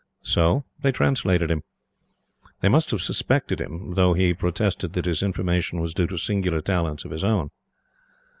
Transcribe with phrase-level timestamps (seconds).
[0.23, 1.61] So they translated him.
[2.61, 6.59] They must have suspected him, though he protested that his information was due to singular
[6.59, 7.51] talents of his own.